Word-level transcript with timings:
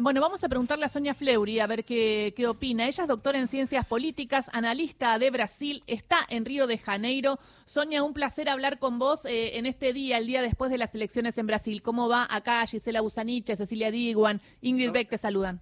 Bueno, 0.00 0.22
vamos 0.22 0.42
a 0.42 0.48
preguntarle 0.48 0.86
a 0.86 0.88
Sonia 0.88 1.12
Fleury 1.12 1.60
a 1.60 1.66
ver 1.66 1.84
qué, 1.84 2.32
qué, 2.34 2.46
opina. 2.46 2.86
Ella 2.86 3.02
es 3.04 3.08
doctora 3.08 3.38
en 3.38 3.46
ciencias 3.46 3.84
políticas, 3.86 4.48
analista 4.54 5.18
de 5.18 5.30
Brasil, 5.30 5.84
está 5.86 6.16
en 6.30 6.46
Río 6.46 6.66
de 6.66 6.78
Janeiro. 6.78 7.38
Sonia, 7.66 8.02
un 8.02 8.14
placer 8.14 8.48
hablar 8.48 8.78
con 8.78 8.98
vos 8.98 9.26
eh, 9.26 9.58
en 9.58 9.66
este 9.66 9.92
día, 9.92 10.16
el 10.16 10.26
día 10.26 10.40
después 10.40 10.70
de 10.70 10.78
las 10.78 10.94
elecciones 10.94 11.36
en 11.36 11.46
Brasil. 11.46 11.82
¿Cómo 11.82 12.08
va 12.08 12.26
acá 12.30 12.64
Gisela 12.66 13.02
Busaniche, 13.02 13.54
Cecilia 13.54 13.90
Diguan, 13.90 14.38
Ingrid 14.62 14.92
Beck 14.92 15.10
te 15.10 15.18
saludan? 15.18 15.60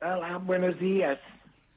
Hola, 0.00 0.38
buenos 0.38 0.78
días. 0.78 1.18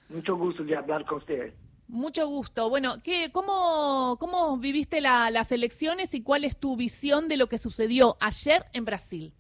Mucho 0.08 0.38
gusto 0.38 0.64
de 0.64 0.78
hablar 0.78 1.06
con 1.06 1.18
ustedes. 1.18 1.54
Mucho 1.90 2.26
gusto. 2.28 2.70
Bueno, 2.70 3.00
¿qué, 3.04 3.34
cómo, 3.34 4.16
¿cómo 4.18 4.58
viviste 4.60 5.02
la, 5.02 5.30
las 5.30 5.52
elecciones 5.52 6.14
y 6.14 6.24
cuál 6.24 6.46
es 6.46 6.58
tu 6.58 6.78
visión 6.78 7.28
de 7.28 7.36
lo 7.36 7.48
que 7.48 7.58
sucedió 7.58 8.16
ayer 8.22 8.64
en 8.72 8.86
Brasil? 8.86 9.34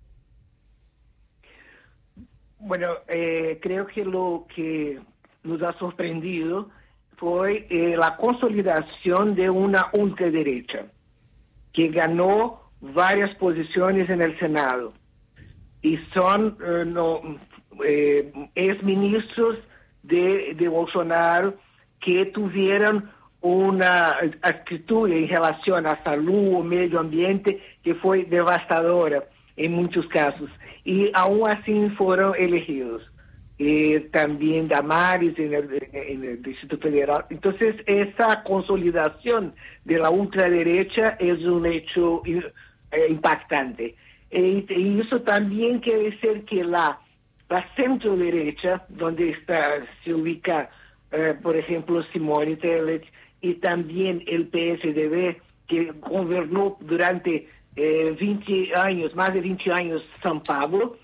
Bueno, 2.63 2.89
eh, 3.07 3.59
creo 3.59 3.87
que 3.87 4.05
lo 4.05 4.45
que 4.55 4.99
nos 5.43 5.63
ha 5.63 5.73
sorprendido 5.79 6.69
fue 7.17 7.65
eh, 7.69 7.95
la 7.97 8.15
consolidación 8.17 9.33
de 9.33 9.49
una 9.49 9.89
ultraderecha 9.93 10.85
que 11.73 11.87
ganó 11.87 12.61
varias 12.79 13.35
posiciones 13.37 14.09
en 14.11 14.21
el 14.21 14.37
Senado 14.37 14.93
y 15.81 15.97
son 16.13 16.55
eh, 16.63 16.83
no, 16.85 17.21
eh, 17.83 18.31
exministros 18.53 19.57
de, 20.03 20.53
de 20.55 20.67
Bolsonaro 20.67 21.55
que 21.99 22.27
tuvieron 22.27 23.09
una 23.41 24.17
actitud 24.43 25.09
en 25.09 25.27
relación 25.27 25.87
a 25.87 26.03
salud 26.03 26.63
medio 26.63 26.99
ambiente 26.99 27.59
que 27.83 27.95
fue 27.95 28.25
devastadora 28.25 29.23
en 29.65 29.73
muchos 29.73 30.07
casos. 30.07 30.49
Y 30.83 31.11
aún 31.13 31.47
así 31.47 31.89
fueron 31.97 32.35
elegidos. 32.37 33.03
Eh, 33.63 34.09
también 34.11 34.67
Damares 34.67 35.37
en 35.37 35.53
el, 35.53 35.87
en 35.93 36.23
el, 36.23 36.41
Distrito 36.41 36.79
Federal. 36.79 37.25
Entonces, 37.29 37.75
esa 37.85 38.41
consolidación 38.43 39.53
de 39.85 39.99
la 39.99 40.09
ultraderecha 40.09 41.09
es 41.19 41.39
un 41.43 41.67
hecho 41.67 42.23
eh, 42.25 42.41
impactante. 43.07 43.95
E, 44.31 44.65
y 44.67 44.99
eso 44.99 45.21
también 45.21 45.79
quiere 45.79 46.09
decir 46.09 46.43
que 46.45 46.63
la, 46.63 46.99
la 47.49 47.75
centro 47.75 48.17
derecha, 48.17 48.83
donde 48.89 49.29
está, 49.29 49.85
se 50.03 50.11
ubica, 50.11 50.71
eh, 51.11 51.35
por 51.43 51.55
ejemplo, 51.55 52.01
Simone 52.11 52.55
Tebet, 52.55 53.03
y 53.41 53.55
también 53.55 54.23
el 54.25 54.47
PSDB, 54.47 55.39
que 55.67 55.93
gobernó 56.01 56.77
durante 56.81 57.47
eh, 57.75 58.15
20 58.19 58.71
años, 58.75 59.15
más 59.15 59.33
de 59.33 59.41
20 59.41 59.71
años, 59.71 60.03
São 60.23 60.41
Paulo, 60.45 60.97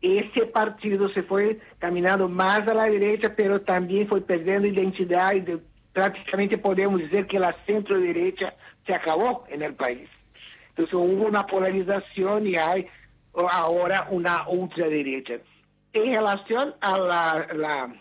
ese 0.00 0.46
partido 0.46 1.08
se 1.10 1.22
fue 1.22 1.58
caminando 1.78 2.28
más 2.28 2.60
a 2.60 2.74
la 2.74 2.84
derecha, 2.84 3.34
pero 3.36 3.60
también 3.60 4.08
fue 4.08 4.20
perdiendo 4.20 4.68
identidad 4.68 5.32
y 5.34 5.40
de, 5.40 5.58
prácticamente 5.92 6.58
podemos 6.58 7.00
decir 7.00 7.26
que 7.26 7.38
la 7.38 7.54
centro 7.66 7.98
derecha 7.98 8.54
se 8.86 8.94
acabó 8.94 9.44
en 9.48 9.62
el 9.62 9.74
país. 9.74 10.08
Entonces 10.70 10.94
hubo 10.94 11.26
una 11.26 11.44
polarización 11.46 12.46
y 12.46 12.56
hay 12.56 12.86
ahora 13.34 14.06
una 14.10 14.48
ultraderecha. 14.48 15.34
En 15.92 16.12
relación 16.14 16.74
a 16.80 16.98
la, 16.98 17.48
la 17.54 17.94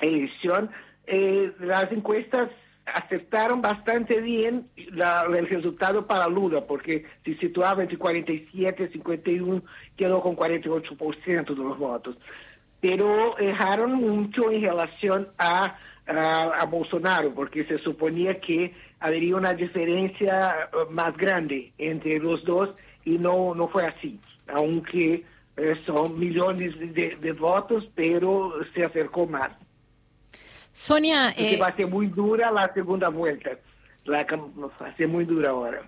elección, 0.00 0.70
eh, 1.06 1.52
las 1.60 1.90
encuestas 1.92 2.50
aceptaron 2.86 3.60
bastante 3.60 4.20
bien 4.20 4.68
la, 4.92 5.26
el 5.28 5.48
resultado 5.48 6.06
para 6.06 6.28
Lula, 6.28 6.64
porque 6.66 7.04
se 7.24 7.36
situaba 7.36 7.82
entre 7.82 7.98
47 7.98 8.84
y 8.84 8.92
51, 8.92 9.62
quedó 9.96 10.22
con 10.22 10.36
48% 10.36 11.48
de 11.48 11.54
los 11.56 11.78
votos. 11.78 12.16
Pero 12.80 13.34
dejaron 13.38 13.94
mucho 13.94 14.50
en 14.52 14.62
relación 14.62 15.28
a, 15.38 15.76
a, 16.06 16.64
Bolsonaro, 16.66 17.34
porque 17.34 17.64
se 17.64 17.78
suponía 17.78 18.40
que 18.40 18.72
habría 19.00 19.36
una 19.36 19.54
diferencia 19.54 20.68
más 20.90 21.16
grande 21.16 21.72
entre 21.78 22.18
los 22.20 22.44
dos 22.44 22.70
y 23.04 23.18
no, 23.18 23.54
no 23.54 23.68
fue 23.68 23.86
así, 23.86 24.20
aunque 24.46 25.24
eh, 25.56 25.74
son 25.84 26.18
millones 26.18 26.74
de 26.94 27.32
votos, 27.32 27.88
pero 27.94 28.52
se 28.74 28.84
acercó 28.84 29.26
más. 29.26 29.50
Sonia. 30.76 31.30
Eh, 31.30 31.56
va 31.56 31.68
a 31.68 31.74
ser 31.74 31.86
muy 31.86 32.08
dura 32.08 32.52
la 32.52 32.70
segunda 32.74 33.08
vuelta. 33.08 33.52
La, 34.04 34.18
va 34.24 34.86
a 34.86 34.94
ser 34.94 35.08
muy 35.08 35.24
dura 35.24 35.48
ahora. 35.50 35.80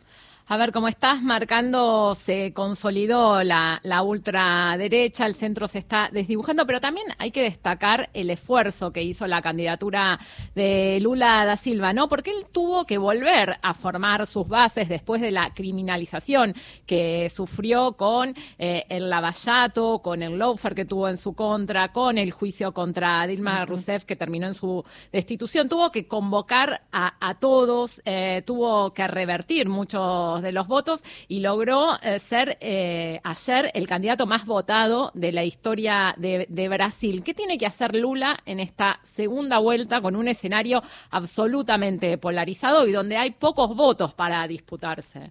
A 0.51 0.57
ver, 0.57 0.73
como 0.73 0.89
estás 0.89 1.21
marcando, 1.21 2.15
se 2.15 2.55
consolidó 2.55 3.45
la, 3.45 3.81
la, 3.83 4.01
ultraderecha, 4.01 5.27
el 5.27 5.35
centro 5.35 5.69
se 5.69 5.79
está 5.79 6.09
desdibujando, 6.11 6.65
pero 6.65 6.81
también 6.81 7.07
hay 7.19 7.33
que 7.33 7.43
destacar 7.43 8.09
el 8.15 8.31
esfuerzo 8.31 8.91
que 8.91 9.03
hizo 9.03 9.27
la 9.27 9.43
candidatura 9.43 10.19
de 10.55 11.01
Lula 11.03 11.45
da 11.45 11.59
Silva, 11.59 11.93
¿no? 11.93 12.09
Porque 12.09 12.31
él 12.31 12.47
tuvo 12.51 12.87
que 12.87 12.97
volver 12.97 13.59
a 13.61 13.75
formar 13.75 14.27
sus 14.27 14.49
bases 14.49 14.89
después 14.89 15.21
de 15.21 15.33
la 15.33 15.53
criminalización 15.53 16.55
que 16.87 17.29
sufrió 17.29 17.99
con 17.99 18.35
eh, 18.59 18.87
el 18.89 19.11
Lavallato, 19.11 19.99
con 19.99 20.23
el 20.23 20.39
Loafer 20.39 20.75
que 20.75 20.87
tuvo 20.87 21.11
en 21.11 21.19
su 21.19 21.35
contra, 21.35 21.93
con 21.93 22.17
el 22.17 22.31
juicio 22.31 22.73
contra 22.73 23.27
Dilma 23.27 23.53
uh 23.53 23.65
-huh. 23.65 23.67
Rousseff 23.67 24.05
que 24.05 24.17
terminó 24.17 24.47
en 24.47 24.55
su 24.55 24.83
destitución. 25.13 25.69
Tuvo 25.69 25.93
que 25.93 26.09
convocar 26.09 26.87
a, 26.91 27.17
a 27.21 27.39
todos, 27.39 28.01
eh, 28.07 28.43
tuvo 28.47 28.95
que 28.95 29.07
revertir 29.07 29.69
muchos 29.69 30.38
de 30.43 30.53
los 30.53 30.66
votos 30.69 31.03
y 31.28 31.41
logró 31.41 31.94
eh, 32.03 32.19
ser 32.19 32.59
eh, 32.60 33.21
ayer 33.25 33.71
el 33.75 33.87
candidato 33.87 34.26
más 34.26 34.47
votado 34.47 35.10
de 35.15 35.32
la 35.32 35.44
historia 35.44 36.15
de, 36.16 36.69
Brasil. 36.69 37.22
¿Qué 37.25 37.34
tiene 37.34 37.56
que 37.56 37.66
hacer 37.66 37.97
Lula 37.97 38.37
en 38.44 38.60
esta 38.60 39.00
segunda 39.03 39.59
vuelta 39.59 40.00
con 40.00 40.16
un 40.16 40.28
escenario 40.28 40.82
absolutamente 41.10 42.19
polarizado 42.19 42.87
y 42.87 42.93
donde 42.93 43.16
hay 43.16 43.31
pocos 43.31 43.75
votos 43.75 44.12
para 44.12 44.47
disputarse? 44.47 45.31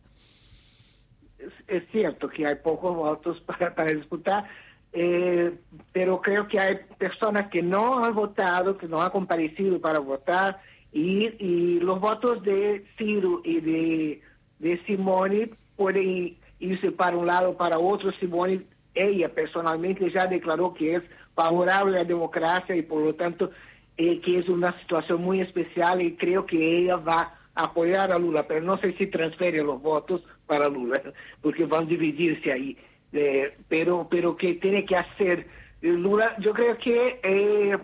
Es, 1.68 1.84
cierto 1.92 2.28
que 2.28 2.48
hay 2.48 2.56
pocos 2.56 2.96
votos 2.96 3.40
para, 3.46 3.74
para 3.76 3.92
disputar. 3.92 4.46
Eh, 4.94 5.54
pero 5.92 6.22
creo 6.22 6.48
que 6.48 6.60
hay 6.60 6.78
personas 6.98 7.50
que 7.50 7.62
no 7.62 8.04
han 8.04 8.16
votado, 8.16 8.78
que 8.78 8.88
no 8.88 9.02
han 9.02 9.12
comparecido 9.12 9.80
para 9.80 10.00
votar, 10.00 10.60
y, 10.92 11.28
y 11.38 11.80
los 11.80 12.00
votos 12.00 12.42
de 12.44 12.86
Ciro 12.98 13.42
y 13.44 13.60
de 13.60 14.22
de 14.60 14.82
Simone 14.86 15.50
pueden 15.76 16.38
irse 16.60 16.92
para 16.92 17.18
un 17.18 17.28
lado 17.28 17.56
para 17.56 17.80
otro. 17.80 18.12
Simone, 18.14 18.62
ella 18.94 19.30
personalmente 19.30 20.10
ya 20.12 20.26
declaró 20.26 20.74
que 20.74 20.96
es 20.96 21.04
favorable 21.36 21.98
a 21.98 22.02
la 22.02 22.08
democracia 22.08 22.76
y 22.76 22.82
por 22.82 23.04
lo 23.04 23.14
tanto 23.16 23.52
eh, 23.98 24.20
que 24.22 24.40
es 24.40 24.50
una 24.50 24.78
situación 24.80 25.22
muy 25.22 25.42
especial 25.42 26.02
y 26.02 26.16
creo 26.16 26.46
que 26.46 26.80
ella 26.80 26.98
va 26.98 27.34
a 27.56 27.66
apoyar 27.66 28.12
a 28.12 28.20
Lula, 28.20 28.48
pero 28.48 28.62
no 28.62 28.78
sé 28.78 28.94
si 28.94 29.08
transfiere 29.08 29.64
los 29.64 29.82
votos 29.82 30.22
para 30.46 30.70
Lula, 30.70 31.02
porque 31.42 31.68
a 31.70 31.82
dividirse 31.82 32.52
ahí. 32.52 32.78
Eh, 33.14 33.54
pero, 33.68 34.08
pero 34.10 34.36
que 34.36 34.56
tiene 34.56 34.86
que 34.86 34.96
hacer 34.96 35.48
Lula, 35.82 36.36
yo 36.40 36.54
creo 36.54 36.78
que 36.78 37.20
eh, 37.24 37.78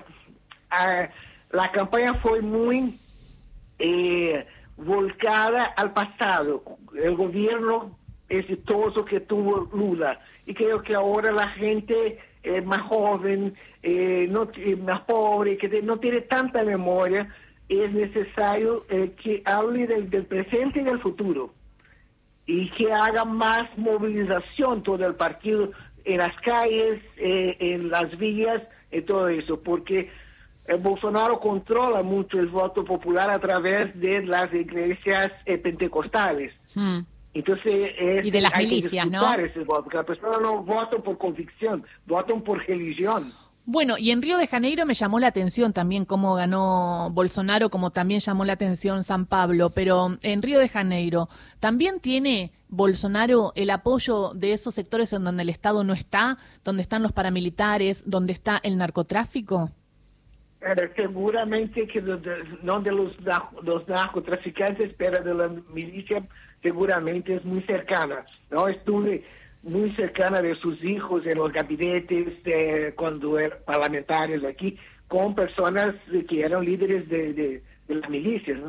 a, 0.69 1.09
la 1.51 1.71
campaña 1.71 2.15
fue 2.15 2.41
muy 2.41 2.99
eh, 3.79 4.45
volcada 4.77 5.65
al 5.77 5.93
pasado, 5.93 6.63
el 6.95 7.15
gobierno 7.15 7.97
exitoso 8.29 9.05
que 9.05 9.19
tuvo 9.19 9.69
Lula. 9.73 10.19
Y 10.45 10.53
creo 10.53 10.81
que 10.81 10.95
ahora 10.95 11.31
la 11.31 11.49
gente 11.49 12.19
eh, 12.43 12.61
más 12.61 12.81
joven, 12.81 13.55
eh, 13.81 14.29
más 14.81 15.01
pobre, 15.01 15.57
que 15.57 15.81
no 15.81 15.97
tiene 15.99 16.21
tanta 16.21 16.63
memoria, 16.63 17.33
es 17.69 17.91
necesario 17.93 18.83
eh, 18.89 19.13
que 19.21 19.41
hable 19.45 19.87
del, 19.87 20.09
del, 20.09 20.25
presente 20.25 20.81
y 20.81 20.83
del 20.83 20.99
futuro. 20.99 21.53
Y 22.45 22.69
que 22.71 22.91
haga 22.91 23.23
más 23.23 23.63
movilización 23.77 24.83
todo 24.83 25.05
el 25.05 25.15
partido 25.15 25.71
en 26.03 26.17
las 26.17 26.35
calles, 26.41 27.01
en 27.15 27.89
las 27.89 28.17
vías, 28.17 28.61
en 28.91 29.05
todo 29.05 29.29
eso, 29.29 29.63
porque 29.63 30.09
Bolsonaro 30.79 31.39
controla 31.39 32.03
mucho 32.03 32.39
el 32.39 32.47
voto 32.47 32.85
popular 32.85 33.29
a 33.29 33.39
través 33.39 33.99
de 33.99 34.25
las 34.25 34.53
iglesias 34.53 35.31
eh, 35.45 35.57
pentecostales. 35.57 36.53
Hmm. 36.73 36.99
Entonces, 37.33 37.91
es, 37.99 38.25
y 38.25 38.31
de 38.31 38.41
las 38.41 38.55
milicias, 38.57 39.09
¿no? 39.09 39.33
Ese 39.33 39.63
voto, 39.63 39.89
que 39.89 39.97
la 39.97 40.03
persona 40.03 40.37
no 40.39 40.63
vota 40.63 40.97
por 40.99 41.17
convicción, 41.17 41.83
votan 42.05 42.41
por 42.43 42.63
religión. 42.65 43.33
Bueno, 43.65 43.97
y 43.97 44.11
en 44.11 44.21
Río 44.21 44.37
de 44.37 44.45
Janeiro 44.45 44.85
me 44.85 44.93
llamó 44.93 45.19
la 45.19 45.27
atención 45.27 45.71
también 45.71 46.03
cómo 46.03 46.35
ganó 46.35 47.09
Bolsonaro, 47.11 47.69
como 47.69 47.91
también 47.91 48.19
llamó 48.19 48.43
la 48.43 48.53
atención 48.53 49.03
San 49.03 49.25
Pablo, 49.25 49.69
pero 49.69 50.17
en 50.21 50.41
Río 50.41 50.59
de 50.59 50.67
Janeiro, 50.67 51.29
¿también 51.61 52.01
tiene 52.01 52.51
Bolsonaro 52.67 53.53
el 53.55 53.69
apoyo 53.69 54.33
de 54.35 54.51
esos 54.51 54.73
sectores 54.73 55.13
en 55.13 55.23
donde 55.23 55.43
el 55.43 55.49
Estado 55.49 55.85
no 55.85 55.93
está, 55.93 56.37
donde 56.65 56.81
están 56.81 57.03
los 57.03 57.13
paramilitares, 57.13 58.09
donde 58.09 58.33
está 58.33 58.59
el 58.63 58.77
narcotráfico? 58.77 59.71
Seguramente 60.95 61.87
que 61.87 62.01
de, 62.01 62.17
de, 62.17 62.43
no 62.61 62.79
de 62.81 62.91
los, 62.91 63.13
los, 63.63 63.87
narcotraficantes, 63.87 64.93
pero 64.97 65.23
de 65.23 65.33
la 65.33 65.49
milicia 65.73 66.25
seguramente 66.61 67.35
es 67.35 67.45
muy 67.45 67.61
cercana. 67.63 68.25
¿no? 68.49 68.67
Estuve 68.67 69.23
muy 69.63 69.93
cercana 69.95 70.41
de 70.41 70.55
sus 70.55 70.83
hijos 70.83 71.25
en 71.25 71.37
los 71.37 71.51
gabinetes 71.51 72.33
cuando 72.95 73.39
eran 73.39 73.59
parlamentarios 73.65 74.43
aquí, 74.43 74.77
con 75.07 75.35
personas 75.35 75.95
que 76.27 76.41
eran 76.41 76.65
líderes 76.65 77.07
de, 77.09 77.33
de, 77.33 77.61
milicias. 78.09 78.59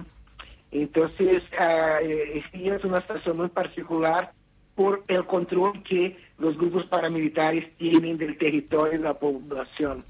Entonces, 0.71 1.43
uh, 1.53 2.05
es 2.05 2.85
una 2.85 3.01
situación 3.01 3.37
muy 3.37 3.49
particular 3.49 4.33
por 4.75 5.05
el 5.07 5.25
control 5.27 5.83
que 5.85 6.17
los 6.39 6.57
grupos 6.57 6.87
paramilitares 6.87 7.77
tienen 7.77 8.19
del 8.19 8.37
territorio 8.37 8.99
de 8.99 9.05
la 9.05 9.15
población. 9.15 10.05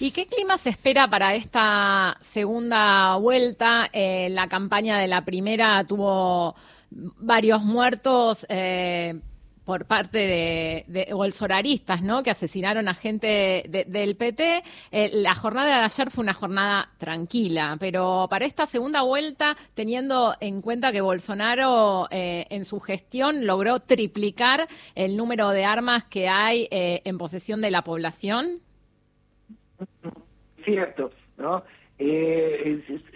¿Y 0.00 0.10
qué 0.10 0.26
clima 0.26 0.58
se 0.58 0.70
espera 0.70 1.08
para 1.08 1.34
esta 1.34 2.16
segunda 2.20 3.16
vuelta? 3.16 3.88
Eh, 3.92 4.28
la 4.30 4.48
campaña 4.48 4.98
de 4.98 5.06
la 5.06 5.24
primera 5.24 5.84
tuvo 5.84 6.54
varios 6.90 7.62
muertos. 7.62 8.46
Eh, 8.48 9.20
por 9.64 9.84
parte 9.86 10.18
de, 10.88 11.08
bolsonaristas, 11.12 12.02
¿no? 12.02 12.24
Que 12.24 12.30
asesinaron 12.30 12.88
a 12.88 12.94
gente 12.94 13.84
del 13.86 14.16
PT. 14.16 14.64
Eh, 14.90 15.10
la 15.12 15.36
jornada 15.36 15.78
de 15.78 15.84
ayer 15.84 16.10
fue 16.10 16.24
una 16.24 16.34
jornada 16.34 16.90
tranquila, 16.98 17.76
pero 17.78 18.26
para 18.28 18.44
esta 18.44 18.66
segunda 18.66 19.02
vuelta, 19.02 19.56
teniendo 19.74 20.34
en 20.40 20.62
cuenta 20.62 20.90
que 20.90 21.00
Bolsonaro 21.00 22.08
en 22.10 22.64
su 22.64 22.80
gestión 22.80 23.46
logró 23.46 23.78
triplicar 23.78 24.66
el 24.96 25.16
número 25.16 25.50
de 25.50 25.64
armas 25.64 26.02
que 26.06 26.28
hay 26.28 26.66
en 26.72 27.16
posesión 27.16 27.60
de 27.60 27.70
la 27.70 27.84
población. 27.84 28.62
Cierto, 30.64 31.10
¿no? 31.38 31.64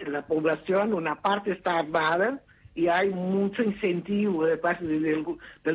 la 0.07 0.25
población, 0.25 0.93
una 0.93 1.15
parte 1.15 1.51
está 1.51 1.77
armada, 1.77 2.41
y 2.77 2.87
hay 2.87 3.09
mucho 3.09 3.63
incentivo 3.63 4.45
de 4.45 4.57
parte 4.57 4.85
del, 4.85 5.25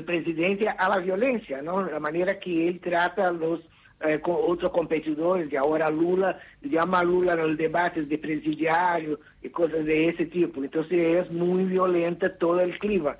presidente 0.05 0.69
a 0.69 0.89
la 0.89 0.99
violencia, 0.99 1.61
¿no? 1.61 1.83
La 1.83 1.99
manera 1.99 2.39
que 2.39 2.69
él 2.69 2.79
trata 2.81 3.27
a 3.27 3.33
los 3.33 3.61
eh, 4.05 4.21
otros 4.25 4.71
competidores, 4.71 5.53
y 5.53 5.57
ahora 5.57 5.91
Lula 5.91 6.39
llama 6.63 7.01
a 7.01 7.05
Lula 7.05 7.33
en 7.33 7.41
los 7.41 7.57
debates 7.59 8.09
de 8.09 8.19
presidiario 8.19 9.19
y 9.43 9.49
cosas 9.49 9.85
de 9.85 10.11
ese 10.11 10.27
tipo. 10.27 10.63
Entonces 10.63 11.27
es 11.27 11.31
muy 11.33 11.65
violenta 11.65 12.37
todo 12.39 12.61
el 12.61 12.79
clima. 12.79 13.17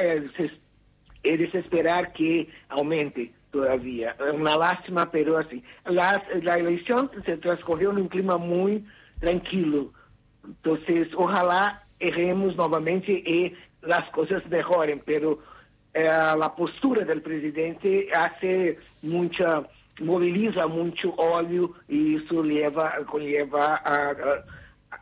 Eh, 0.00 0.26
es 1.22 1.52
de 1.52 1.58
esperar 1.58 2.14
que 2.14 2.48
aumente 2.70 3.30
todavía. 3.52 4.16
Una 4.34 4.56
lástima, 4.56 5.08
pero 5.10 5.38
así. 5.38 5.62
La, 5.84 6.20
la 6.42 6.54
elección 6.54 7.08
se 7.24 7.36
transcurrió 7.36 7.90
en 7.92 7.98
un 7.98 8.08
clima 8.08 8.36
muy 8.38 8.84
tranquilo. 9.20 9.92
Entonces, 10.44 11.08
ojalá 11.14 11.84
erremos 12.00 12.56
novamente 12.56 13.12
y 13.12 13.54
las 13.82 14.10
cosas 14.10 14.44
mejoren, 14.48 15.00
pero 15.04 15.38
eh, 15.94 16.04
la 16.04 16.52
postura 16.56 17.04
del 17.04 17.22
presidente 17.22 18.08
hace 18.12 18.78
mucha, 19.02 19.62
moviliza 20.00 20.66
mucho 20.66 21.10
odio 21.10 21.74
y 21.88 22.16
eso 22.16 22.42
lleva, 22.42 22.96
conlleva 23.06 23.76
a, 23.84 24.14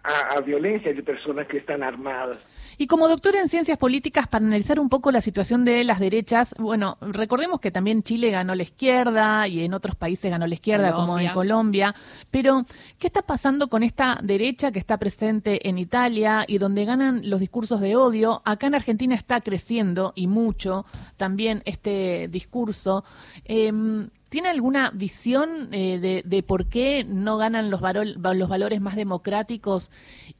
a, 0.04 0.36
a 0.36 0.40
violencia 0.40 0.92
de 0.92 1.02
personas 1.02 1.46
que 1.46 1.58
están 1.58 1.82
armadas. 1.82 2.38
Y 2.80 2.86
como 2.86 3.08
doctora 3.08 3.42
en 3.42 3.50
ciencias 3.50 3.76
políticas, 3.76 4.26
para 4.26 4.46
analizar 4.46 4.80
un 4.80 4.88
poco 4.88 5.12
la 5.12 5.20
situación 5.20 5.66
de 5.66 5.84
las 5.84 6.00
derechas, 6.00 6.54
bueno, 6.58 6.96
recordemos 7.02 7.60
que 7.60 7.70
también 7.70 8.02
Chile 8.02 8.30
ganó 8.30 8.54
la 8.54 8.62
izquierda 8.62 9.46
y 9.48 9.62
en 9.62 9.74
otros 9.74 9.96
países 9.96 10.30
ganó 10.30 10.46
la 10.46 10.54
izquierda, 10.54 10.94
como 10.94 11.18
en 11.18 11.30
Colombia. 11.34 11.94
Pero, 12.30 12.64
¿qué 12.98 13.08
está 13.08 13.20
pasando 13.20 13.68
con 13.68 13.82
esta 13.82 14.18
derecha 14.22 14.72
que 14.72 14.78
está 14.78 14.96
presente 14.96 15.68
en 15.68 15.76
Italia 15.76 16.46
y 16.48 16.56
donde 16.56 16.86
ganan 16.86 17.28
los 17.28 17.40
discursos 17.40 17.82
de 17.82 17.96
odio? 17.96 18.40
Acá 18.46 18.68
en 18.68 18.74
Argentina 18.74 19.14
está 19.14 19.42
creciendo 19.42 20.14
y 20.16 20.26
mucho 20.26 20.86
también 21.18 21.60
este 21.66 22.28
discurso. 22.28 23.04
Eh, 23.44 23.70
¿Tiene 24.30 24.48
alguna 24.48 24.90
visión 24.94 25.70
eh, 25.72 26.22
de, 26.24 26.42
por 26.44 26.68
qué 26.68 27.04
no 27.04 27.36
ganan 27.36 27.68
los, 27.68 27.80
los 27.82 28.48
valores 28.48 28.80
más 28.80 28.94
democráticos 28.94 29.90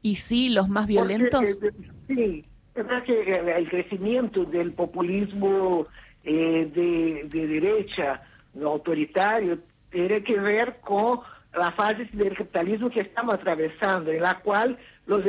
y 0.01 0.15
sí 0.15 0.47
los 0.47 0.69
más 0.69 0.87
violentos? 0.87 1.43
Eh, 1.43 1.71
sí, 2.07 2.45
es 2.73 2.73
verdad 2.73 3.03
que 3.03 3.35
el 3.57 3.69
crecimiento 3.69 4.45
del 4.45 4.71
populismo 4.71 5.87
eh, 6.23 6.71
de, 6.73 7.27
de, 7.27 7.47
derecha, 7.47 8.21
autoritario, 8.63 9.59
tiene 9.89 10.23
que 10.23 10.39
ver 10.39 10.79
con 10.79 11.19
la 11.53 11.71
fase 11.71 12.07
del 12.13 12.37
capitalismo 12.37 12.89
que 12.89 13.01
estamos 13.01 13.33
atravesando, 13.35 14.09
en 14.09 14.21
la 14.21 14.39
cual 14.39 14.77
los, 15.05 15.21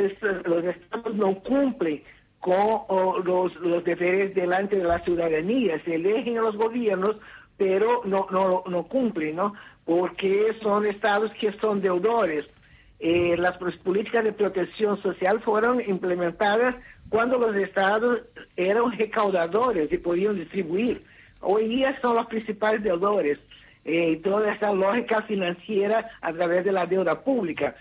los 0.45 0.63
estados 0.63 1.13
no 1.15 1.35
cumplen 1.41 2.01
con 2.39 3.25
los, 3.25 3.53
los 3.57 3.83
deberes 3.83 4.33
delante 4.35 4.77
de 4.77 4.83
la 4.85 4.99
ciudadanía, 5.03 5.83
se 5.83 5.95
eligen 5.95 6.37
a 6.37 6.41
los 6.41 6.55
gobiernos 6.55 7.17
pero 7.63 8.01
no, 8.03 8.27
no, 8.29 8.61
no 8.67 8.83
cumplen, 8.83 9.37
¿no? 9.37 9.53
Porque 9.85 10.53
son 10.61 10.85
estados 10.85 11.31
que 11.39 11.53
son 11.61 11.79
deudores. 11.79 12.45
Eh, 12.99 13.37
las 13.37 13.57
políticas 13.77 14.25
de 14.25 14.33
protección 14.33 15.01
social 15.01 15.39
fueron 15.39 15.79
implementadas 15.79 16.75
cuando 17.07 17.37
los 17.37 17.55
estados 17.55 18.19
eran 18.57 18.91
recaudadores 18.91 19.89
y 19.93 19.97
podían 19.97 20.35
distribuir. 20.35 21.03
Hoy 21.39 21.69
día 21.69 21.97
son 22.01 22.17
los 22.17 22.25
principales 22.25 22.83
deudores. 22.83 23.39
Eh, 23.85 24.19
toda 24.21 24.53
esa 24.53 24.73
lógica 24.73 25.21
financiera 25.21 26.09
a 26.21 26.33
través 26.33 26.65
de 26.65 26.73
la 26.73 26.85
deuda 26.85 27.23
pública. 27.23 27.75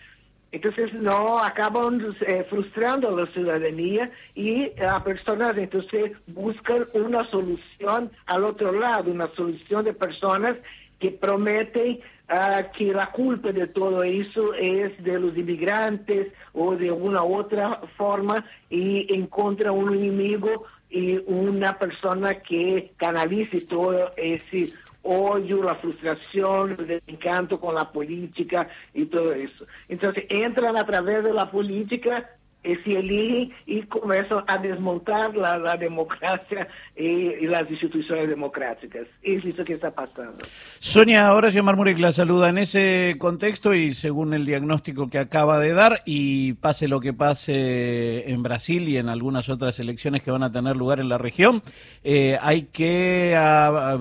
Entonces 0.53 0.93
no 0.93 1.39
acaban 1.39 2.15
eh, 2.27 2.45
frustrando 2.49 3.09
a 3.09 3.23
la 3.23 3.27
ciudadanía 3.33 4.11
y 4.35 4.71
las 4.77 5.03
personas 5.03 5.57
entonces 5.57 6.13
buscan 6.27 6.87
una 6.93 7.29
solución 7.31 8.11
al 8.27 8.45
otro 8.45 8.71
lado, 8.71 9.11
una 9.11 9.29
solución 9.35 9.83
de 9.85 9.95
personas 9.95 10.57
que 11.01 11.11
prometen 11.11 12.01
uh, 12.31 12.71
que 12.77 12.93
la 12.93 13.11
culpa 13.11 13.51
de 13.51 13.67
todo 13.67 14.05
eso 14.05 14.53
es 14.55 15.03
de 15.03 15.19
los 15.19 15.37
inmigrantes 15.37 16.29
o 16.53 16.77
de 16.77 16.93
una 16.93 17.25
otra 17.25 17.81
forma 17.97 18.45
y 18.69 19.13
encuentra 19.13 19.73
un 19.73 19.95
enemigo 19.95 20.65
y 20.91 21.17
una 21.27 21.79
persona 21.79 22.35
que 22.41 22.93
canalice 22.99 23.63
todo 23.63 24.13
ese 24.17 24.73
odio, 25.03 25.63
la 25.63 25.75
frustración, 25.77 26.77
el 26.79 26.87
desencanto 26.87 27.61
con 27.61 27.75
la 27.75 27.91
política 27.91 28.69
y 28.95 29.07
todo 29.07 29.33
eso. 29.33 29.67
Entonces 29.89 30.25
entran 30.29 30.77
a 30.77 30.85
través 30.85 31.25
de 31.25 31.33
la 31.33 31.51
política 31.51 32.31
se 32.62 32.93
eligen 32.93 33.53
y 33.67 33.82
comienzan 33.82 34.44
a 34.47 34.59
desmontar 34.59 35.35
la, 35.37 35.76
democracia 35.76 36.69
y, 36.97 37.47
las 37.47 37.69
instituciones 37.70 38.29
democráticas. 38.29 39.06
Es 39.23 39.44
eso 39.44 39.64
que 39.64 39.75
está 39.75 39.91
pasando. 39.91 40.44
Sonia 40.79 41.32
Horacio 41.35 41.62
Marmurek 41.64 41.99
la 41.99 42.12
saluda 42.12 42.49
en 42.50 42.59
ese 42.59 43.17
contexto 43.19 43.75
y 43.75 43.94
según 43.94 44.34
el 44.34 44.46
diagnóstico 44.46 45.10
que 45.10 45.19
acaba 45.19 45.58
de 45.58 45.72
dar 45.72 46.03
y 46.05 46.55
pase 46.55 46.89
lo 46.89 47.01
que 47.01 47.13
pase 47.13 48.31
en 48.31 48.43
Brasil 48.43 48.89
y 48.89 48.96
en 48.96 49.08
algunas 49.08 49.48
otras 49.48 49.79
elecciones 49.81 50.22
que 50.22 50.31
van 50.31 50.43
a 50.43 50.53
tener 50.53 50.77
lugar 50.77 51.01
en 51.01 51.08
la 51.08 51.19
región, 51.19 51.63
eh, 52.05 52.39
hay 52.41 52.63
que 52.72 53.37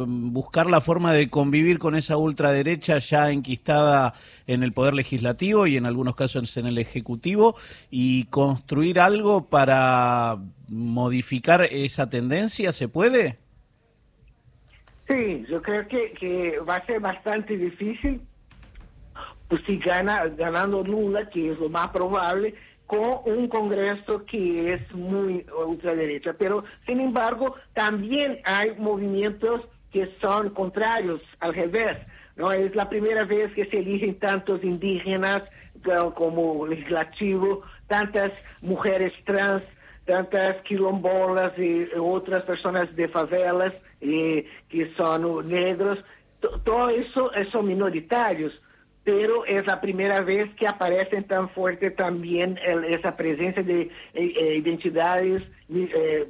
buscar 0.07 0.69
la 0.69 0.81
forma 0.81 1.13
de 1.13 1.29
convivir 1.29 1.79
con 1.79 1.95
esa 1.95 2.17
ultraderecha 2.17 2.99
ya 2.99 3.31
enquistada 3.31 4.13
en 4.47 4.63
el 4.63 4.73
Poder 4.73 4.93
Legislativo 4.93 5.67
y 5.67 5.77
en 5.77 5.85
algunos 5.85 6.15
casos 6.15 6.57
en 6.57 6.67
el 6.67 6.77
Ejecutivo 6.77 7.55
y 7.89 8.25
construir 8.51 8.99
algo 8.99 9.45
para 9.45 10.35
modificar 10.67 11.61
esa 11.71 12.09
tendencia? 12.09 12.73
¿Se 12.73 12.89
puede? 12.89 13.37
Sí, 15.07 15.45
yo 15.49 15.61
creo 15.61 15.87
que, 15.87 16.59
va 16.69 16.75
a 16.75 16.85
ser 16.85 16.99
bastante 16.99 17.55
difícil 17.55 18.19
pues 19.47 19.61
si 19.65 19.77
gana, 19.79 20.27
ganando 20.37 20.83
Lula, 20.83 21.29
que 21.29 21.51
es 21.51 21.59
lo 21.59 21.69
más 21.69 21.87
probable, 21.89 22.55
con 22.87 23.19
un 23.25 23.47
Congreso 23.49 24.25
que 24.25 24.73
es 24.73 24.93
muy 24.93 25.45
ultraderecha. 25.65 26.33
Pero, 26.37 26.63
sin 26.85 27.01
embargo, 27.01 27.55
también 27.73 28.39
hay 28.45 28.71
movimientos 28.77 29.61
que 29.91 30.09
son 30.21 30.51
contrarios, 30.51 31.21
al 31.41 31.53
revés. 31.53 31.97
¿no? 32.37 32.51
Es 32.51 32.73
la 32.75 32.87
primera 32.87 33.25
vez 33.25 33.53
que 33.53 33.65
se 33.65 33.79
eligen 33.79 34.19
tantos 34.19 34.63
indígenas 34.63 35.43
como 36.15 36.67
legislativo, 36.67 37.63
tantas 37.91 38.31
mujeres 38.61 39.11
trans, 39.25 39.63
tantas 40.05 40.61
quilombolas 40.61 41.51
y 41.59 41.87
otras 41.99 42.43
personas 42.43 42.95
de 42.95 43.09
favelas 43.09 43.73
eh, 43.99 44.47
que 44.69 44.93
son 44.95 45.49
negros. 45.49 45.99
todo 46.63 46.87
eso 46.89 47.31
son 47.51 47.67
minoritarios, 47.67 48.53
pero 49.03 49.45
es 49.45 49.67
la 49.67 49.81
primera 49.81 50.21
vez 50.21 50.49
que 50.55 50.67
aparecen 50.67 51.25
tan 51.25 51.49
fuerte 51.49 51.91
también 51.91 52.57
el, 52.65 52.85
esa 52.85 53.17
presencia 53.17 53.61
de 53.61 53.81
eh, 53.81 53.89
eh 54.13 54.55
identidades 54.63 55.43
eh, 55.69 56.27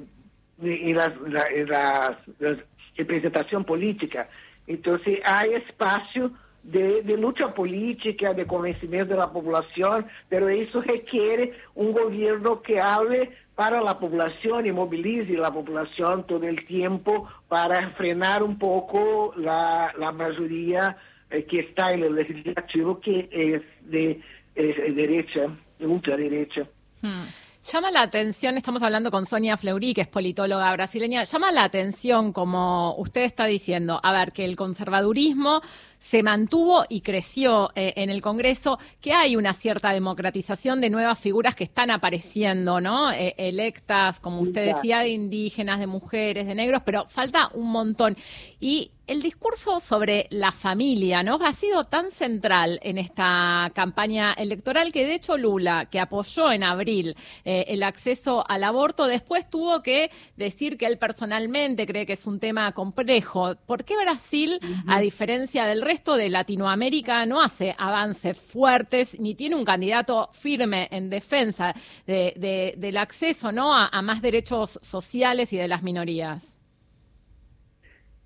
y 0.64 0.94
las, 0.94 1.12
la, 1.22 1.46
las, 1.68 2.18
las 2.40 2.58
representación 2.98 3.64
política. 3.66 4.28
Entonces, 4.66 5.20
hay 5.26 5.54
espacio 5.54 6.32
de, 6.64 7.02
de, 7.02 7.18
lucha 7.18 7.54
política, 7.54 8.34
de 8.34 8.46
convencimiento 8.46 9.14
de 9.14 9.20
la 9.20 9.32
población, 9.32 10.06
pero 10.30 10.50
eso 10.50 10.82
requiere 10.82 11.54
un 11.76 11.92
gobierno 11.92 12.62
que 12.62 12.80
hable 12.80 13.32
para 13.56 13.82
la 13.82 14.00
población 14.00 14.66
y 14.66 14.72
movilice 14.72 15.34
la 15.34 15.52
población 15.52 16.26
todo 16.26 16.44
el 16.48 16.66
tiempo 16.66 17.28
para 17.48 17.92
frenar 17.92 18.44
un 18.44 18.58
poco 18.58 19.34
la, 19.38 19.94
la 19.98 20.12
mayoría 20.12 20.98
eh, 21.30 21.46
que 21.46 21.60
está 21.60 21.94
en 21.94 22.04
el 22.04 22.16
legislativo 22.16 23.00
que 23.00 23.30
es 23.32 23.62
de 23.90 24.22
derecha, 24.56 25.48
ultraderecha. 25.80 26.68
Hmm. 27.02 27.41
Llama 27.64 27.92
la 27.92 28.02
atención, 28.02 28.58
estamos 28.58 28.82
hablando 28.82 29.12
con 29.12 29.28
Sonia 29.28 29.56
Fleury, 29.56 29.94
que 29.94 30.02
es 30.02 30.08
politóloga 30.08 30.74
brasileña, 30.74 31.24
llama 31.26 31.52
la 31.52 31.64
atención, 31.64 32.34
como 32.34 32.96
usted 32.96 33.22
está 33.22 33.46
diciendo, 33.46 34.00
a 34.02 34.12
ver, 34.12 34.32
que 34.32 34.46
el 34.46 34.56
conservadurismo 34.56 35.62
se 36.00 36.24
mantuvo 36.24 36.86
y 36.90 37.02
creció 37.02 37.70
eh, 37.76 37.94
en 37.98 38.10
el 38.10 38.20
Congreso, 38.24 38.80
que 39.00 39.14
hay 39.14 39.36
una 39.36 39.54
cierta 39.54 39.92
democratización 39.92 40.82
de 40.82 40.90
nuevas 40.90 41.20
figuras 41.20 41.54
que 41.54 41.64
están 41.64 41.92
apareciendo, 41.92 42.82
¿no? 42.82 43.12
Eh, 43.12 43.36
electas, 43.38 44.20
como 44.20 44.42
usted 44.42 44.66
decía, 44.66 45.02
de 45.02 45.10
indígenas, 45.10 45.80
de 45.80 45.86
mujeres, 45.86 46.48
de 46.48 46.56
negros, 46.56 46.82
pero 46.84 47.08
falta 47.08 47.52
un 47.54 47.72
montón. 47.72 48.18
Y 48.60 48.90
el 49.12 49.22
discurso 49.22 49.80
sobre 49.82 50.28
la 50.30 50.52
familia, 50.54 51.22
¿no? 51.22 51.38
Ha 51.44 51.54
sido 51.54 51.84
tan 51.84 52.12
central 52.12 52.80
en 52.82 52.98
esta 52.98 53.70
campaña 53.76 54.32
electoral 54.34 54.94
que 54.94 55.06
de 55.06 55.16
hecho 55.16 55.38
Lula, 55.38 55.88
que 55.92 56.00
apoyó 56.00 56.52
en 56.52 56.64
abril 56.64 57.16
eh, 57.44 57.51
el 57.68 57.84
acceso 57.84 58.44
al 58.48 58.64
aborto, 58.64 59.08
después 59.08 59.50
tuvo 59.50 59.84
que 59.84 60.12
decir 60.36 60.78
que 60.78 60.86
él 60.86 60.98
personalmente 60.98 61.86
cree 61.86 62.06
que 62.06 62.14
es 62.14 62.26
un 62.26 62.40
tema 62.40 62.72
complejo. 62.74 63.56
¿Por 63.66 63.84
qué 63.84 63.96
Brasil, 64.02 64.60
a 64.88 65.00
diferencia 65.00 65.66
del 65.66 65.82
resto 65.82 66.16
de 66.16 66.30
Latinoamérica, 66.30 67.26
no 67.26 67.42
hace 67.42 67.76
avances 67.78 68.40
fuertes 68.40 69.20
ni 69.20 69.36
tiene 69.36 69.56
un 69.56 69.66
candidato 69.66 70.30
firme 70.34 70.88
en 70.92 71.10
defensa 71.10 71.74
del 72.06 72.98
acceso, 72.98 73.52
¿no? 73.52 73.76
a 73.76 74.02
más 74.02 74.22
derechos 74.22 74.80
sociales 74.82 75.54
y 75.54 75.58
de 75.58 75.68
las 75.68 75.84
minorías? 75.84 76.58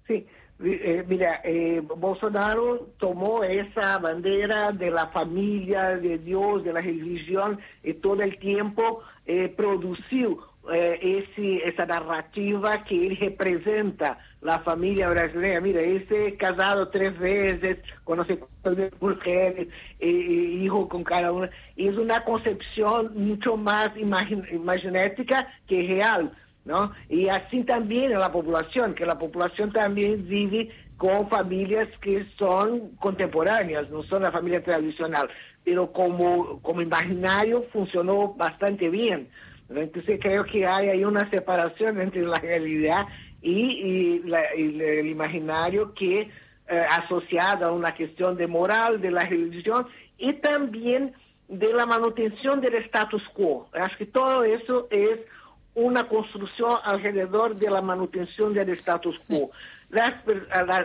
Sí, 0.07 0.25
eh, 0.63 1.03
mira, 1.05 1.41
eh, 1.43 1.81
Bolsonaro 1.97 2.87
tomó 2.97 3.43
esa 3.43 3.97
bandera 3.97 4.71
de 4.71 4.89
la 4.89 5.07
familia, 5.07 5.97
de 5.97 6.17
Dios, 6.17 6.63
de 6.63 6.71
la 6.71 6.79
religión, 6.79 7.59
y 7.83 7.93
todo 7.95 8.21
el 8.21 8.37
tiempo 8.39 9.01
eh, 9.25 9.53
produció 9.55 10.37
ese, 10.67 11.57
esa 11.57 11.85
narrativa 11.85 12.83
que 12.85 13.05
él 13.05 13.17
representa 13.17 14.17
la 14.41 14.57
familia 14.61 15.09
brasileña. 15.09 15.61
Mira, 15.61 15.81
ese 15.81 16.35
casado 16.37 16.87
tres 16.87 17.15
veces, 17.19 17.77
conoce 18.03 18.39
cuántas 18.39 18.99
mujeres, 18.99 19.67
hijo 19.99 20.89
con 20.89 21.03
cada 21.03 21.31
una. 21.31 21.51
Es 21.75 21.95
una 21.95 22.23
concepción 22.23 23.11
mucho 23.13 23.57
más 23.57 23.89
imaginética 23.95 25.47
que 25.67 25.83
real. 25.83 26.31
¿No? 26.65 26.91
Y 27.09 27.29
así 27.29 27.63
también 27.63 28.11
en 28.11 28.19
la 28.19 28.31
población, 28.31 28.95
que 28.95 29.05
la 29.05 29.17
población 29.17 29.71
también 29.71 30.27
vive 30.27 30.69
con 30.97 31.29
familias 31.29 31.87
que 32.01 32.25
son 32.37 32.95
contemporáneas, 32.97 33.89
no 33.89 34.03
son 34.03 34.23
la 34.23 34.31
familia 34.31 34.63
tradicional, 34.63 35.29
pero 35.63 35.91
como, 35.91 36.59
como 36.61 36.81
imaginario 36.81 37.65
funcionó 37.71 38.33
bastante 38.33 38.89
bien. 38.89 39.29
Entonces 39.69 40.19
creo 40.21 40.43
que 40.45 40.65
hay 40.65 40.89
ahí 40.89 41.03
una 41.03 41.29
separación 41.29 41.99
entre 42.01 42.21
la 42.21 42.35
realidad 42.35 43.07
y, 43.41 44.21
el 44.23 45.07
imaginario 45.07 45.93
que 45.93 46.21
eh, 46.21 46.85
asociada 46.89 47.67
a 47.67 47.71
una 47.71 47.95
cuestión 47.95 48.37
de 48.37 48.47
moral, 48.47 49.01
de 49.01 49.11
la 49.11 49.23
religión 49.23 49.85
y 50.17 50.33
también 50.33 51.13
de 51.47 51.73
la 51.73 51.85
manutención 51.85 52.61
del 52.61 52.75
status 52.75 53.21
quo. 53.33 53.67
Acho 53.73 53.97
que 53.97 54.05
todo 54.07 54.43
eso 54.43 54.87
es 54.89 55.19
una 55.75 56.07
construcción 56.07 56.71
alrededor 56.83 57.55
de 57.55 57.69
la 57.69 57.81
manutención 57.81 58.49
del 58.51 58.69
status 58.69 59.27
quo. 59.27 59.51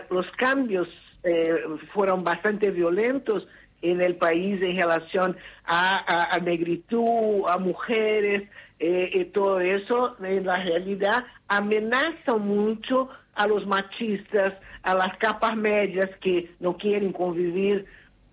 los 0.09 0.25
cambios 0.37 0.87
eh, 1.23 1.63
fueron 1.93 2.23
bastante 2.23 2.69
violentos 2.71 3.47
en 3.81 4.01
el 4.01 4.15
país 4.15 4.61
en 4.61 4.77
relación 4.77 5.37
a, 5.65 6.37
negritud, 6.43 7.43
a 7.47 7.57
mujeres, 7.57 8.47
eh, 8.79 9.11
y 9.13 9.25
todo 9.25 9.59
eso, 9.59 10.15
en 10.23 10.45
la 10.45 10.57
realidad, 10.57 11.23
amenaza 11.47 12.35
mucho 12.37 13.09
a 13.35 13.47
los 13.47 13.65
machistas, 13.65 14.53
a 14.83 14.95
las 14.95 15.17
capas 15.17 15.55
medias 15.55 16.09
que 16.21 16.51
no 16.59 16.77
quieren 16.77 17.13
convivir 17.13 17.85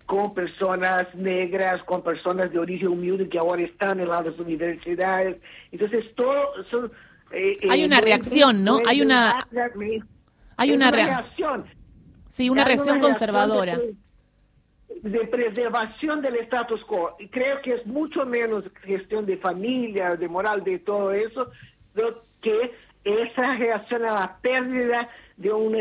con 0.09 0.33
personas 0.33 1.13
negras, 1.13 1.83
con 1.83 2.01
personas 2.01 2.51
de 2.51 2.57
origen 2.57 2.87
humilde 2.87 3.29
que 3.29 3.37
ahora 3.37 3.61
están 3.61 3.99
en 3.99 4.07
las 4.07 4.39
universidades. 4.39 5.37
Entonces, 5.71 6.03
todo 6.15 6.63
son... 6.71 6.91
Eh, 7.31 7.57
eh, 7.61 7.67
hay 7.69 7.85
una 7.85 8.01
reacción, 8.01 8.63
¿no? 8.63 8.79
Hay 8.87 9.03
una... 9.03 9.47
Hay 10.57 10.71
una, 10.71 10.89
reacción. 10.89 11.65
Sí, 12.25 12.49
una 12.49 12.63
reacción 12.63 12.99
conservadora. 12.99 13.79
De, 15.03 15.19
preservación 15.27 16.23
del 16.23 16.37
status 16.37 16.83
quo. 16.85 17.15
Y 17.19 17.27
creo 17.27 17.61
que 17.61 17.75
es 17.75 17.85
mucho 17.85 18.25
menos 18.25 18.63
cuestión 18.83 19.27
de 19.27 19.37
familia, 19.37 20.15
de 20.19 20.27
moral, 20.27 20.63
de 20.63 20.79
todo 20.79 21.11
eso, 21.11 21.51
que 22.41 22.71
esa 23.03 23.57
reacción 23.57 24.05
a 24.05 24.13
la 24.13 24.37
pérdida 24.41 25.07
de 25.39 25.53
un, 25.53 25.73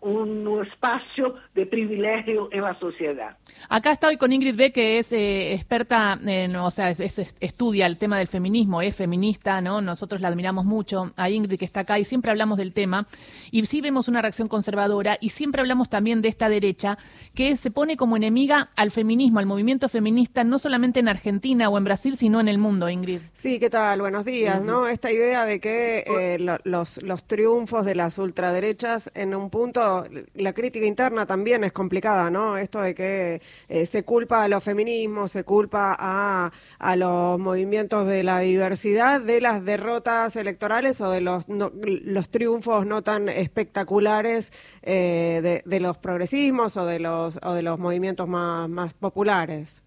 un, 0.00 0.66
espacio 0.66 1.36
de 1.54 1.64
privilegio 1.64 2.48
en 2.50 2.62
la 2.62 2.76
sociedad. 2.80 3.36
Acá 3.68 3.92
estoy 3.92 4.16
con 4.16 4.32
Ingrid 4.32 4.56
B, 4.56 4.72
que 4.72 4.98
es 4.98 5.12
eh, 5.12 5.54
experta, 5.54 6.18
en, 6.26 6.56
o 6.56 6.70
sea, 6.72 6.90
estudia 6.90 7.86
el 7.86 7.98
tema 7.98 8.18
del 8.18 8.26
feminismo, 8.26 8.82
es 8.82 8.96
feminista, 8.96 9.60
¿no? 9.60 9.80
Nosotros 9.80 10.20
la 10.20 10.28
admiramos 10.28 10.64
mucho, 10.64 11.12
a 11.16 11.30
Ingrid 11.30 11.56
que 11.56 11.64
está 11.64 11.80
acá, 11.80 12.00
y 12.00 12.04
siempre 12.04 12.32
hablamos 12.32 12.58
del 12.58 12.72
tema, 12.72 13.06
y 13.52 13.64
sí 13.66 13.80
vemos 13.80 14.08
una 14.08 14.22
reacción 14.22 14.48
conservadora, 14.48 15.18
y 15.20 15.28
siempre 15.28 15.60
hablamos 15.60 15.88
también 15.88 16.20
de 16.20 16.28
esta 16.28 16.48
derecha, 16.48 16.98
que 17.32 17.54
se 17.54 17.70
pone 17.70 17.96
como 17.96 18.16
enemiga 18.16 18.70
al 18.74 18.90
feminismo, 18.90 19.38
al 19.38 19.46
movimiento 19.46 19.88
feminista, 19.88 20.42
no 20.42 20.58
solamente 20.58 20.98
en 20.98 21.06
Argentina 21.06 21.68
o 21.68 21.78
en 21.78 21.84
Brasil, 21.84 22.16
sino 22.16 22.40
en 22.40 22.48
el 22.48 22.58
mundo, 22.58 22.88
Ingrid. 22.88 23.20
Sí, 23.34 23.60
¿qué 23.60 23.70
tal? 23.70 24.00
Buenos 24.00 24.24
días, 24.24 24.60
¿no? 24.64 24.88
Esta 24.88 25.12
idea 25.12 25.44
de 25.44 25.60
que 25.60 26.00
eh, 26.08 26.38
los, 26.64 27.00
los 27.04 27.24
triunfos 27.24 27.86
de 27.86 27.94
las 27.94 28.18
ultraderechas 28.18 28.95
en 29.14 29.34
un 29.34 29.50
punto, 29.50 30.06
la 30.34 30.52
crítica 30.52 30.86
interna 30.86 31.26
también 31.26 31.64
es 31.64 31.72
complicada, 31.72 32.30
¿no? 32.30 32.56
Esto 32.56 32.80
de 32.80 32.94
que 32.94 33.42
eh, 33.68 33.86
se 33.86 34.04
culpa 34.04 34.44
a 34.44 34.48
los 34.48 34.62
feminismos, 34.62 35.32
se 35.32 35.44
culpa 35.44 35.96
a, 35.98 36.52
los 36.96 37.38
movimientos 37.38 38.06
de 38.06 38.22
la 38.22 38.40
diversidad 38.40 39.20
de 39.20 39.40
las 39.40 39.64
derrotas 39.64 40.36
electorales 40.36 41.00
o 41.00 41.10
de 41.10 41.20
los, 41.20 41.44
los 41.48 42.28
triunfos 42.28 42.86
no 42.86 43.02
tan 43.02 43.28
espectaculares 43.28 44.52
eh, 44.82 45.40
de, 45.42 45.62
de, 45.64 45.80
los 45.80 45.98
progresismos 45.98 46.76
o 46.76 46.86
de 46.86 47.00
los, 47.00 47.38
o 47.42 47.54
de 47.54 47.62
los 47.62 47.78
movimientos 47.78 48.28
más, 48.28 48.68
más 48.68 48.94
populares. 48.94 49.82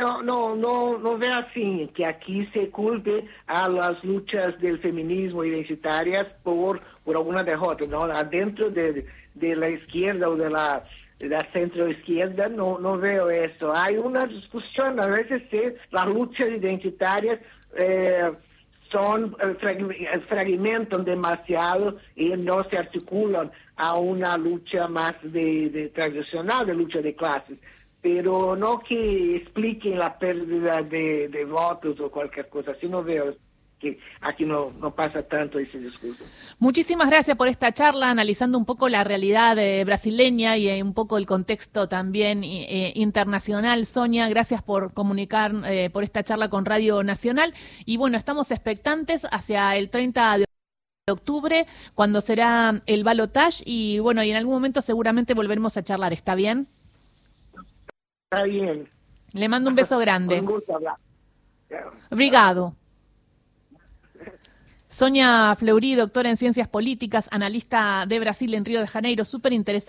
No, 0.00 0.22
no, 0.22 0.56
no, 0.56 0.98
no 0.98 1.18
ve 1.18 1.28
así, 1.28 1.90
que 1.94 2.06
aquí 2.06 2.46
se 2.54 2.70
culpe 2.70 3.26
a 3.46 3.68
las 3.68 4.02
luchas 4.02 4.58
del 4.58 4.78
feminismo 4.78 5.44
identitarias 5.44 6.26
por, 6.42 6.80
por 7.04 7.16
alguna 7.16 7.42
derrota, 7.44 7.84
¿no? 7.86 8.04
Adentro 8.04 8.70
de, 8.70 9.04
de 9.34 9.56
la 9.56 9.68
izquierda 9.68 10.30
o 10.30 10.36
de 10.36 10.48
la, 10.48 10.84
de 11.18 11.28
la 11.28 11.40
centro 11.52 11.86
izquierda 11.86 12.48
no, 12.48 12.78
no 12.78 12.96
veo 12.96 13.28
eso. 13.28 13.74
Hay 13.76 13.98
una 13.98 14.24
discusión, 14.24 14.98
a 14.98 15.06
veces 15.06 15.42
que 15.50 15.76
las 15.90 16.06
luchas 16.06 16.48
identitarias 16.48 17.38
eh, 17.76 18.32
son, 18.90 19.36
eh, 19.42 20.20
fragmentan 20.28 21.04
demasiado 21.04 21.98
y 22.16 22.30
no 22.30 22.64
se 22.70 22.78
articulan 22.78 23.50
a 23.76 23.98
una 23.98 24.38
lucha 24.38 24.88
más 24.88 25.12
de, 25.22 25.68
de 25.68 25.90
tradicional, 25.90 26.64
de 26.64 26.74
lucha 26.74 27.02
de 27.02 27.14
clases 27.14 27.58
pero 28.02 28.56
no 28.56 28.80
que 28.80 29.36
expliquen 29.36 29.98
la 29.98 30.18
pérdida 30.18 30.82
de, 30.82 31.46
votos 31.48 32.00
o 32.00 32.10
cualquier 32.10 32.48
cosa, 32.48 32.72
así 32.72 32.88
no 32.88 33.02
veo 33.02 33.34
que 33.78 33.98
aquí 34.20 34.44
no, 34.44 34.72
no 34.72 34.94
pasa 34.94 35.22
tanto 35.22 35.58
ese 35.58 35.78
discurso. 35.78 36.22
Muchísimas 36.58 37.08
gracias 37.08 37.34
por 37.36 37.48
esta 37.48 37.72
charla, 37.72 38.10
analizando 38.10 38.58
un 38.58 38.66
poco 38.66 38.90
la 38.90 39.04
realidad 39.04 39.58
eh, 39.58 39.82
brasileña 39.84 40.58
y 40.58 40.68
eh, 40.68 40.82
un 40.82 40.92
poco 40.92 41.16
el 41.16 41.24
contexto 41.24 41.88
también 41.88 42.44
eh, 42.44 42.92
internacional. 42.94 43.86
Sonia, 43.86 44.28
gracias 44.28 44.62
por 44.62 44.92
comunicar, 44.92 45.52
por 45.92 46.04
esta 46.04 46.22
charla 46.22 46.50
con 46.50 46.66
Radio 46.66 47.02
Nacional. 47.02 47.54
Y 47.86 47.96
bueno, 47.96 48.18
estamos 48.18 48.50
expectantes 48.50 49.26
hacia 49.30 49.74
el 49.76 49.88
30 49.88 50.38
de 50.38 50.44
octubre, 51.10 51.66
cuando 51.94 52.20
será 52.20 52.82
el 52.84 53.02
balotage. 53.02 53.62
Y 53.64 53.98
bueno, 53.98 54.22
y 54.22 54.30
en 54.30 54.36
algún 54.36 54.52
momento 54.52 54.82
seguramente 54.82 55.32
volveremos 55.32 55.78
a 55.78 55.82
charlar. 55.82 56.12
¿Está 56.12 56.34
bien? 56.34 56.68
Está 58.32 58.44
bien. 58.44 58.88
Le 59.32 59.48
mando 59.48 59.70
un 59.70 59.74
beso 59.74 59.98
grande. 59.98 60.38
Un 60.38 60.46
gusto 60.46 60.76
hablar. 60.76 60.94
Obrigado. 62.12 62.76
Sonia 64.86 65.56
Fleury, 65.58 65.96
doctora 65.96 66.30
en 66.30 66.36
Ciencias 66.36 66.68
Políticas, 66.68 67.28
analista 67.32 68.04
de 68.06 68.20
Brasil 68.20 68.54
en 68.54 68.64
Río 68.64 68.78
de 68.78 68.86
Janeiro, 68.86 69.24
súper 69.24 69.52
interesante. 69.52 69.88